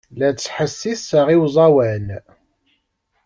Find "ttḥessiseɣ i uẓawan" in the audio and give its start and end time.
0.31-2.07